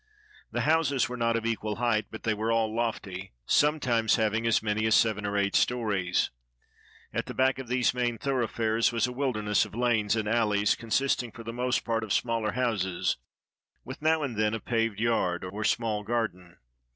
[0.51, 4.63] The houses were not of equal height, but they were all lofty, sometimes having as
[4.63, 6.31] many as seven or eight stories.
[7.13, 10.73] At the back of these main thoroughfares was a wilder ness of lanes and alleys,
[10.75, 13.17] consisting for the most part of smaller houses,
[13.85, 16.57] with now and then a paved yard or small garden.